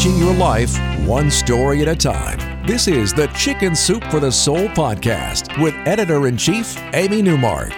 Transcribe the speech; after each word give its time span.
changing 0.00 0.18
your 0.18 0.34
life 0.34 0.78
one 1.06 1.30
story 1.30 1.82
at 1.82 1.88
a 1.88 1.94
time. 1.94 2.66
This 2.66 2.88
is 2.88 3.12
the 3.12 3.26
Chicken 3.28 3.76
Soup 3.76 4.02
for 4.04 4.18
the 4.18 4.32
Soul 4.32 4.66
podcast 4.68 5.60
with 5.62 5.74
editor 5.86 6.26
in 6.26 6.38
chief, 6.38 6.74
Amy 6.94 7.20
Newmark. 7.20 7.70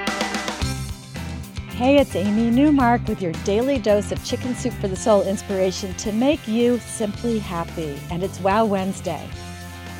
Hey, 1.70 1.98
it's 1.98 2.14
Amy 2.14 2.48
Newmark 2.50 3.08
with 3.08 3.20
your 3.20 3.32
daily 3.44 3.78
dose 3.78 4.12
of 4.12 4.24
Chicken 4.24 4.54
Soup 4.54 4.72
for 4.74 4.86
the 4.86 4.94
Soul 4.94 5.22
inspiration 5.22 5.94
to 5.94 6.12
make 6.12 6.46
you 6.46 6.78
simply 6.78 7.40
happy. 7.40 7.98
And 8.10 8.22
it's 8.22 8.38
Wow 8.38 8.66
Wednesday. 8.66 9.28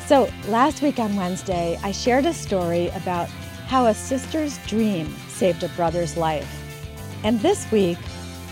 So, 0.05 0.29
last 0.47 0.81
week 0.81 0.99
on 0.99 1.17
Wednesday, 1.17 1.77
I 1.83 1.91
shared 1.91 2.25
a 2.25 2.33
story 2.33 2.87
about 2.89 3.27
how 3.67 3.87
a 3.87 3.93
sister's 3.93 4.59
dream 4.65 5.13
saved 5.27 5.61
a 5.63 5.69
brother's 5.69 6.15
life. 6.15 6.49
And 7.25 7.41
this 7.41 7.69
week, 7.69 7.97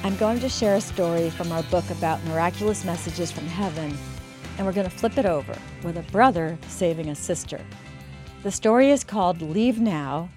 I'm 0.04 0.18
going 0.18 0.40
to 0.40 0.50
share 0.50 0.78
a 0.78 0.82
story 0.82 1.30
from 1.30 1.52
our 1.52 1.62
book 1.64 1.88
about 1.92 2.24
miraculous 2.26 2.84
messages 2.84 3.32
from 3.32 3.46
heaven, 3.46 3.96
and 4.58 4.66
we're 4.66 4.74
going 4.74 4.90
to 4.90 4.96
flip 4.96 5.16
it 5.20 5.28
over 5.28 5.56
with 5.84 5.96
a 5.96 6.12
brother 6.12 6.58
saving 6.68 7.10
a 7.10 7.16
sister. 7.16 7.62
The 8.42 8.50
story 8.50 8.90
is 8.90 9.04
called 9.04 9.44
Leave 9.44 9.80
Now, 9.80 10.30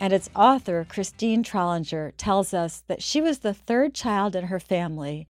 and 0.00 0.14
its 0.14 0.30
author, 0.34 0.86
Christine 0.88 1.44
Trollinger, 1.44 2.14
tells 2.16 2.54
us 2.54 2.82
that 2.86 3.02
she 3.02 3.20
was 3.20 3.40
the 3.40 3.52
third 3.52 3.92
child 3.94 4.34
in 4.34 4.44
her 4.46 4.58
family, 4.58 5.26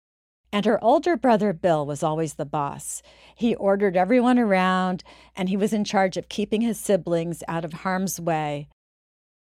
and 0.52 0.66
her 0.66 0.82
older 0.82 1.16
brother 1.16 1.52
Bill 1.52 1.86
was 1.86 2.02
always 2.02 2.34
the 2.34 2.44
boss. 2.44 3.02
He 3.36 3.54
ordered 3.54 3.96
everyone 3.96 4.40
around, 4.40 5.04
and 5.36 5.48
he 5.48 5.56
was 5.56 5.72
in 5.72 5.84
charge 5.84 6.16
of 6.16 6.28
keeping 6.28 6.60
his 6.60 6.80
siblings 6.80 7.44
out 7.46 7.64
of 7.64 7.72
harm's 7.72 8.18
way. 8.18 8.66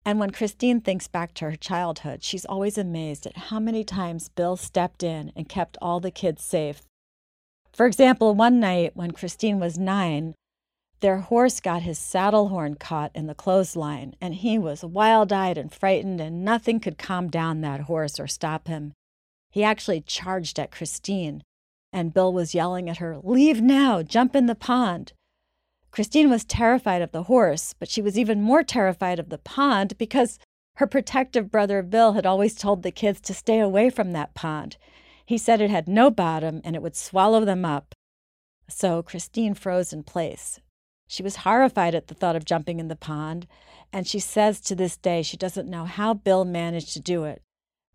And 0.07 0.21
when 0.21 0.31
Christine 0.31 0.81
thinks 0.81 1.09
back 1.09 1.35
to 1.35 1.47
her 1.47 1.57
childhood, 1.57 2.23
she's 2.23 2.45
always 2.45 2.79
amazed 2.79 3.27
at 3.27 3.37
how 3.37 3.59
many 3.59 3.83
times 3.83 4.29
Bill 4.29 4.57
stepped 4.57 5.03
in 5.03 5.33
and 5.35 5.49
kept 5.49 5.77
all 5.83 5.99
the 5.99 6.13
kids 6.13 6.45
safe. 6.45 6.83
For 7.73 7.87
example, 7.87 8.33
one 8.33 8.61
night 8.61 8.93
when 8.95 9.11
Christine 9.11 9.59
was 9.59 9.77
nine, 9.77 10.37
their 11.01 11.19
horse 11.19 11.59
got 11.59 11.83
his 11.83 11.99
saddle 11.99 12.51
horn 12.51 12.77
caught 12.77 13.11
in 13.17 13.27
the 13.27 13.35
clothesline, 13.35 14.15
and 14.21 14.37
he 14.37 14.59
was 14.59 14.85
wild 14.85 15.33
eyed 15.33 15.59
and 15.59 15.75
frightened, 15.75 16.21
and 16.21 16.45
nothing 16.45 16.79
could 16.79 16.99
calm 16.99 17.29
down 17.29 17.61
that 17.63 17.81
horse 17.81 18.21
or 18.21 18.29
stop 18.29 18.69
him. 18.69 18.93
He 19.51 19.65
actually 19.65 20.03
charged 20.03 20.61
at 20.61 20.71
Christine, 20.71 21.43
and 21.93 22.15
Bill 22.15 22.33
was 22.33 22.55
yelling 22.55 22.89
at 22.89 22.99
her, 22.99 23.19
Leave 23.19 23.61
now, 23.61 24.05
jump 24.05 24.37
in 24.37 24.47
the 24.47 24.55
pond. 24.55 25.13
Christine 25.97 26.29
was 26.29 26.45
terrified 26.45 27.01
of 27.01 27.13
the 27.13 27.23
horse, 27.23 27.73
but 27.73 27.89
she 27.89 28.03
was 28.03 28.19
even 28.19 28.43
more 28.43 28.63
terrified 28.63 29.19
of 29.19 29.31
the 29.31 29.39
pond 29.39 29.97
because 29.97 30.39
her 30.75 30.87
protective 30.87 31.51
brother 31.51 31.83
Bill 31.83 32.13
had 32.13 32.27
always 32.27 32.55
told 32.55 32.83
the 32.83 32.91
kids 32.91 33.19
to 33.23 33.33
stay 33.33 33.61
away 33.61 33.89
from 33.89 34.13
that 34.13 34.35
pond. 34.35 34.77
He 35.25 35.39
said 35.39 35.63
it 35.63 35.71
had 35.71 35.89
no 35.89 36.11
bottom 36.11 36.61
and 36.65 36.77
it 36.77 36.83
would 36.83 36.97
swallow 36.97 37.47
them 37.47 37.65
up. 37.65 37.95
So 38.69 39.03
Christine 39.03 39.55
froze 39.55 39.91
in 39.91 40.03
place. 40.03 40.61
She 41.09 41.23
was 41.23 41.37
horrified 41.37 41.95
at 41.95 42.09
the 42.09 42.15
thought 42.15 42.37
of 42.37 42.45
jumping 42.45 42.79
in 42.79 42.89
the 42.89 42.95
pond, 42.95 43.47
and 43.91 44.07
she 44.07 44.19
says 44.19 44.61
to 44.61 44.75
this 44.75 44.99
day 44.99 45.23
she 45.23 45.39
doesn't 45.39 45.67
know 45.67 45.87
how 45.87 46.13
Bill 46.13 46.45
managed 46.45 46.93
to 46.93 47.01
do 47.01 47.25
it. 47.25 47.41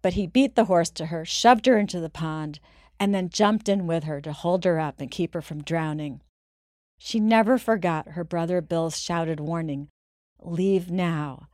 But 0.02 0.14
he 0.14 0.26
beat 0.26 0.56
the 0.56 0.66
horse 0.66 0.90
to 0.90 1.06
her, 1.06 1.24
shoved 1.24 1.68
her 1.68 1.78
into 1.78 2.00
the 2.00 2.10
pond, 2.10 2.60
and 3.00 3.14
then 3.14 3.30
jumped 3.30 3.70
in 3.70 3.86
with 3.86 4.06
her 4.06 4.20
to 4.22 4.34
hold 4.34 4.64
her 4.64 4.80
up 4.80 5.00
and 5.00 5.12
keep 5.12 5.36
her 5.36 5.42
from 5.44 5.62
drowning. 5.62 6.22
She 7.04 7.20
never 7.20 7.58
forgot 7.58 8.10
her 8.10 8.24
brother 8.24 8.62
Bill's 8.62 9.00
shouted 9.00 9.40
warning 9.40 9.90
Leave 10.40 10.92
now. 10.92 11.48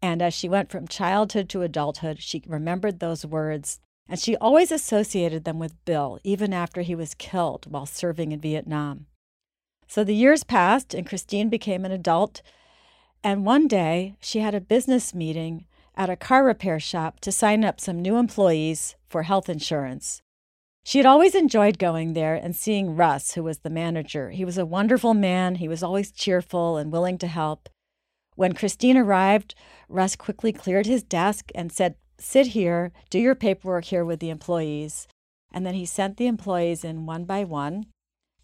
And 0.00 0.22
as 0.22 0.32
she 0.32 0.48
went 0.48 0.70
from 0.70 0.86
childhood 0.86 1.48
to 1.48 1.62
adulthood, 1.62 2.22
she 2.22 2.40
remembered 2.46 3.00
those 3.00 3.26
words, 3.26 3.80
and 4.08 4.20
she 4.20 4.36
always 4.36 4.70
associated 4.70 5.42
them 5.42 5.58
with 5.58 5.84
Bill, 5.84 6.20
even 6.22 6.52
after 6.52 6.82
he 6.82 6.94
was 6.94 7.14
killed 7.14 7.66
while 7.68 7.84
serving 7.84 8.30
in 8.30 8.38
Vietnam. 8.38 9.06
So 9.88 10.04
the 10.04 10.14
years 10.14 10.44
passed, 10.44 10.94
and 10.94 11.04
Christine 11.04 11.48
became 11.48 11.84
an 11.84 11.90
adult. 11.90 12.40
And 13.24 13.44
one 13.44 13.66
day, 13.66 14.14
she 14.20 14.38
had 14.38 14.54
a 14.54 14.60
business 14.60 15.12
meeting 15.12 15.66
at 15.96 16.10
a 16.10 16.16
car 16.16 16.44
repair 16.44 16.78
shop 16.78 17.18
to 17.20 17.32
sign 17.32 17.64
up 17.64 17.80
some 17.80 18.00
new 18.00 18.16
employees 18.18 18.94
for 19.08 19.24
health 19.24 19.48
insurance. 19.48 20.21
She 20.84 20.98
had 20.98 21.06
always 21.06 21.34
enjoyed 21.34 21.78
going 21.78 22.12
there 22.12 22.34
and 22.34 22.56
seeing 22.56 22.96
Russ, 22.96 23.32
who 23.32 23.44
was 23.44 23.60
the 23.60 23.70
manager. 23.70 24.30
He 24.30 24.44
was 24.44 24.58
a 24.58 24.66
wonderful 24.66 25.14
man. 25.14 25.54
He 25.54 25.68
was 25.68 25.82
always 25.82 26.10
cheerful 26.10 26.76
and 26.76 26.90
willing 26.90 27.18
to 27.18 27.28
help. 27.28 27.68
When 28.34 28.52
Christine 28.52 28.96
arrived, 28.96 29.54
Russ 29.88 30.16
quickly 30.16 30.52
cleared 30.52 30.86
his 30.86 31.02
desk 31.02 31.50
and 31.54 31.70
said, 31.70 31.94
Sit 32.18 32.48
here, 32.48 32.92
do 33.10 33.18
your 33.18 33.34
paperwork 33.34 33.84
here 33.86 34.04
with 34.04 34.20
the 34.20 34.30
employees. 34.30 35.06
And 35.52 35.64
then 35.64 35.74
he 35.74 35.86
sent 35.86 36.16
the 36.16 36.26
employees 36.26 36.84
in 36.84 37.06
one 37.06 37.24
by 37.24 37.44
one, 37.44 37.86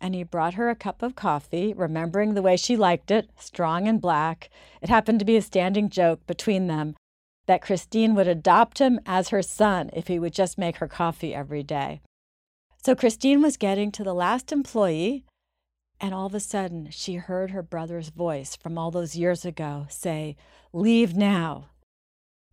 and 0.00 0.14
he 0.14 0.22
brought 0.22 0.54
her 0.54 0.70
a 0.70 0.76
cup 0.76 1.02
of 1.02 1.16
coffee, 1.16 1.72
remembering 1.76 2.34
the 2.34 2.42
way 2.42 2.56
she 2.56 2.76
liked 2.76 3.10
it, 3.10 3.30
strong 3.36 3.88
and 3.88 4.00
black. 4.00 4.48
It 4.80 4.88
happened 4.88 5.18
to 5.18 5.24
be 5.24 5.36
a 5.36 5.42
standing 5.42 5.90
joke 5.90 6.26
between 6.26 6.66
them 6.66 6.94
that 7.46 7.62
Christine 7.62 8.14
would 8.14 8.28
adopt 8.28 8.78
him 8.78 9.00
as 9.06 9.30
her 9.30 9.42
son 9.42 9.90
if 9.92 10.06
he 10.06 10.18
would 10.18 10.34
just 10.34 10.58
make 10.58 10.76
her 10.76 10.88
coffee 10.88 11.34
every 11.34 11.62
day. 11.62 12.00
So 12.88 12.94
Christine 12.94 13.42
was 13.42 13.58
getting 13.58 13.92
to 13.92 14.02
the 14.02 14.14
last 14.14 14.50
employee, 14.50 15.26
and 16.00 16.14
all 16.14 16.24
of 16.24 16.34
a 16.34 16.40
sudden 16.40 16.88
she 16.90 17.16
heard 17.16 17.50
her 17.50 17.62
brother's 17.62 18.08
voice 18.08 18.56
from 18.56 18.78
all 18.78 18.90
those 18.90 19.14
years 19.14 19.44
ago 19.44 19.84
say, 19.90 20.36
Leave 20.72 21.14
now. 21.14 21.66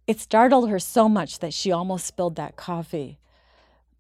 It 0.08 0.20
startled 0.20 0.70
her 0.70 0.78
so 0.78 1.08
much 1.08 1.40
that 1.40 1.54
she 1.54 1.72
almost 1.72 2.06
spilled 2.06 2.36
that 2.36 2.58
coffee. 2.58 3.18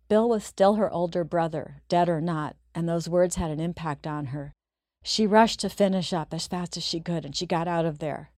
Bill 0.09 0.27
was 0.27 0.43
still 0.43 0.75
her 0.75 0.91
older 0.91 1.23
brother, 1.23 1.77
dead 1.87 2.09
or 2.09 2.19
not, 2.19 2.57
and 2.75 2.85
those 2.89 3.07
words 3.07 3.37
had 3.37 3.49
an 3.49 3.61
impact 3.61 4.05
on 4.05 4.25
her. 4.25 4.51
She 5.03 5.25
rushed 5.25 5.61
to 5.61 5.69
finish 5.69 6.11
up 6.11 6.33
as 6.33 6.47
fast 6.47 6.75
as 6.75 6.83
she 6.83 6.99
could, 6.99 7.23
and 7.23 7.33
she 7.33 7.45
got 7.45 7.69
out 7.69 7.85
of 7.85 7.99
there. 7.99 8.31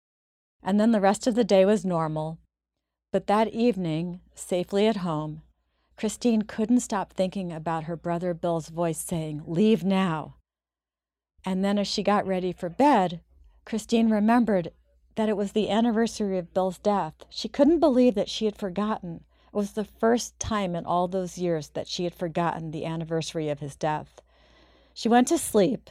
And 0.63 0.79
then 0.79 0.93
the 0.93 1.01
rest 1.01 1.27
of 1.27 1.35
the 1.35 1.45
day 1.45 1.65
was 1.65 1.83
normal. 1.83 2.41
But 3.11 3.27
that 3.29 3.55
evening, 3.55 4.21
safely 4.35 4.87
at 4.87 4.99
home, 4.99 5.41
Christine 5.97 6.43
couldn't 6.43 6.81
stop 6.81 7.15
thinking 7.15 7.51
about 7.51 7.85
her 7.85 7.97
brother 7.97 8.35
Bill's 8.35 8.69
voice 8.69 8.99
saying, 8.99 9.43
Leave 9.47 9.83
now. 9.83 10.37
And 11.43 11.65
then 11.65 11.79
as 11.79 11.89
she 11.89 12.03
got 12.03 12.27
ready 12.27 12.53
for 12.53 12.69
bed, 12.69 13.23
Christine 13.65 14.11
remembered 14.11 14.73
that 15.15 15.31
it 15.31 15.39
was 15.39 15.53
the 15.53 15.71
anniversary 15.71 16.37
of 16.37 16.53
Bill's 16.53 16.79
death. 16.79 17.15
She 17.31 17.49
couldn't 17.49 17.81
believe 17.81 18.15
that 18.15 18.29
she 18.29 18.45
had 18.45 18.59
forgotten. 18.59 19.25
It 19.47 19.57
was 19.57 19.73
the 19.73 19.85
first 19.85 20.39
time 20.39 20.77
in 20.77 20.85
all 20.85 21.09
those 21.09 21.39
years 21.39 21.71
that 21.71 21.89
she 21.89 22.05
had 22.05 22.15
forgotten 22.15 22.73
the 22.73 22.85
anniversary 22.85 23.49
of 23.49 23.61
his 23.61 23.75
death. 23.75 24.21
She 24.93 25.09
went 25.09 25.29
to 25.29 25.39
sleep, 25.39 25.89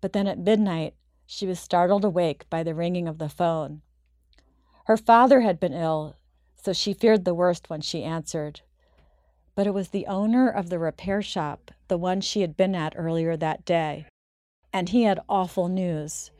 but 0.00 0.12
then 0.12 0.26
at 0.26 0.38
midnight 0.38 0.94
she 1.24 1.46
was 1.46 1.60
startled 1.60 2.04
awake 2.04 2.50
by 2.50 2.64
the 2.64 2.74
ringing 2.74 3.06
of 3.06 3.18
the 3.18 3.28
phone. 3.28 3.82
Her 4.86 4.96
father 4.96 5.42
had 5.42 5.60
been 5.60 5.72
ill, 5.72 6.16
so 6.56 6.72
she 6.72 6.92
feared 6.92 7.24
the 7.24 7.34
worst 7.34 7.70
when 7.70 7.80
she 7.80 8.02
answered 8.02 8.62
but 9.56 9.66
it 9.66 9.74
was 9.74 9.88
the 9.88 10.06
owner 10.06 10.48
of 10.48 10.68
the 10.68 10.78
repair 10.78 11.22
shop, 11.22 11.72
the 11.88 11.96
one 11.96 12.20
she 12.20 12.42
had 12.42 12.56
been 12.56 12.74
at 12.74 12.92
earlier 12.94 13.36
that 13.36 13.64
day. 13.64 14.06
And 14.72 14.90
he 14.90 15.04
had 15.04 15.18
awful 15.28 15.68
news. 15.68 16.30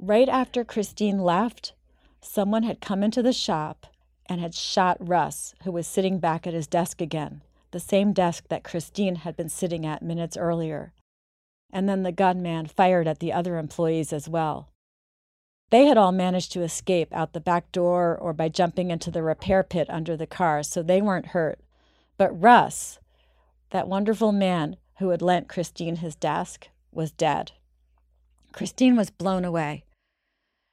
Right 0.00 0.28
after 0.28 0.64
Christine 0.64 1.18
left, 1.18 1.74
someone 2.22 2.62
had 2.62 2.80
come 2.80 3.04
into 3.04 3.22
the 3.22 3.34
shop 3.34 3.86
and 4.26 4.40
had 4.40 4.54
shot 4.54 4.96
Russ, 4.98 5.54
who 5.64 5.70
was 5.70 5.86
sitting 5.86 6.18
back 6.18 6.46
at 6.46 6.54
his 6.54 6.66
desk 6.66 7.02
again, 7.02 7.42
the 7.70 7.80
same 7.80 8.14
desk 8.14 8.48
that 8.48 8.64
Christine 8.64 9.16
had 9.16 9.36
been 9.36 9.50
sitting 9.50 9.84
at 9.84 10.02
minutes 10.02 10.36
earlier. 10.36 10.94
And 11.70 11.86
then 11.86 12.02
the 12.02 12.12
gunman 12.12 12.66
fired 12.66 13.06
at 13.06 13.18
the 13.18 13.32
other 13.32 13.58
employees 13.58 14.10
as 14.10 14.26
well. 14.26 14.70
They 15.70 15.84
had 15.84 15.98
all 15.98 16.12
managed 16.12 16.52
to 16.52 16.62
escape 16.62 17.12
out 17.12 17.34
the 17.34 17.40
back 17.40 17.70
door 17.72 18.16
or 18.16 18.32
by 18.32 18.48
jumping 18.48 18.90
into 18.90 19.10
the 19.10 19.22
repair 19.22 19.62
pit 19.62 19.86
under 19.90 20.16
the 20.16 20.26
car, 20.26 20.62
so 20.62 20.82
they 20.82 21.02
weren't 21.02 21.26
hurt. 21.26 21.60
But 22.18 22.38
Russ, 22.38 22.98
that 23.70 23.88
wonderful 23.88 24.32
man 24.32 24.76
who 24.98 25.10
had 25.10 25.22
lent 25.22 25.48
Christine 25.48 25.96
his 25.96 26.16
desk, 26.16 26.68
was 26.92 27.12
dead. 27.12 27.52
Christine 28.52 28.96
was 28.96 29.10
blown 29.10 29.44
away. 29.44 29.84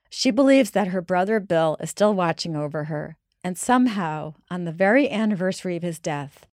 She 0.10 0.32
believes 0.32 0.72
that 0.72 0.88
her 0.88 1.02
brother 1.02 1.40
Bill 1.40 1.78
is 1.80 1.92
still 1.92 2.14
watching 2.14 2.56
over 2.56 2.86
her, 2.86 3.16
and 3.44 3.58
somehow, 3.58 4.34
on 4.50 4.66
the 4.66 4.72
very 4.72 5.10
anniversary 5.10 5.78
of 5.78 5.84
his 5.84 6.00
death, 6.00 6.48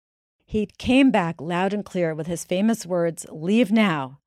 he 0.44 0.66
came 0.78 1.12
back 1.12 1.40
loud 1.40 1.72
and 1.72 1.84
clear 1.84 2.12
with 2.12 2.26
his 2.26 2.44
famous 2.44 2.84
words, 2.84 3.24
Leave 3.30 3.70
now, 3.70 4.18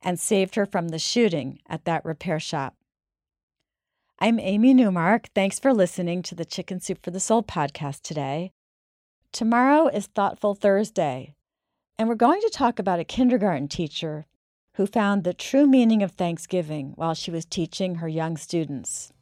and 0.00 0.20
saved 0.20 0.54
her 0.54 0.64
from 0.64 0.88
the 0.88 0.98
shooting 1.00 1.58
at 1.68 1.84
that 1.86 2.04
repair 2.04 2.38
shop. 2.38 2.76
I'm 4.20 4.38
Amy 4.38 4.74
Newmark. 4.74 5.28
Thanks 5.34 5.58
for 5.58 5.74
listening 5.74 6.22
to 6.22 6.36
the 6.36 6.44
Chicken 6.44 6.78
Soup 6.78 7.02
for 7.02 7.10
the 7.10 7.18
Soul 7.18 7.42
podcast 7.42 8.02
today. 8.02 8.52
Tomorrow 9.32 9.88
is 9.88 10.06
Thoughtful 10.06 10.54
Thursday, 10.54 11.34
and 11.98 12.08
we're 12.08 12.14
going 12.14 12.40
to 12.40 12.50
talk 12.50 12.78
about 12.78 12.98
a 12.98 13.04
kindergarten 13.04 13.68
teacher 13.68 14.26
who 14.74 14.86
found 14.86 15.22
the 15.22 15.34
true 15.34 15.66
meaning 15.66 16.02
of 16.02 16.12
Thanksgiving 16.12 16.92
while 16.96 17.14
she 17.14 17.30
was 17.30 17.44
teaching 17.44 17.96
her 17.96 18.08
young 18.08 18.36
students. 18.36 19.12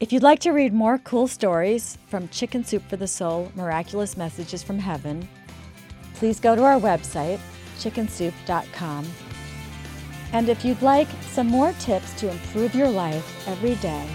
If 0.00 0.12
you'd 0.12 0.22
like 0.22 0.40
to 0.40 0.50
read 0.50 0.72
more 0.72 0.98
cool 0.98 1.28
stories 1.28 1.98
from 2.08 2.28
Chicken 2.28 2.64
Soup 2.64 2.82
for 2.88 2.96
the 2.96 3.06
Soul 3.06 3.52
Miraculous 3.54 4.16
Messages 4.16 4.62
from 4.62 4.78
Heaven, 4.78 5.28
please 6.14 6.40
go 6.40 6.56
to 6.56 6.64
our 6.64 6.80
website, 6.80 7.38
chickensoup.com. 7.78 9.06
And 10.32 10.48
if 10.48 10.64
you'd 10.64 10.82
like 10.82 11.08
some 11.20 11.48
more 11.48 11.72
tips 11.80 12.12
to 12.20 12.30
improve 12.30 12.74
your 12.74 12.90
life 12.90 13.46
every 13.46 13.76
day, 13.76 14.08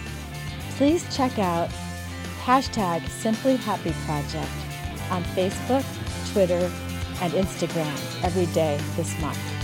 please 0.71 1.05
check 1.15 1.37
out 1.39 1.69
hashtag 2.43 3.07
Simply 3.07 3.55
Happy 3.55 3.93
Project 4.05 4.70
on 5.11 5.23
Facebook, 5.35 5.85
Twitter, 6.33 6.71
and 7.21 7.33
Instagram 7.33 8.23
every 8.23 8.47
day 8.47 8.79
this 8.95 9.19
month. 9.21 9.60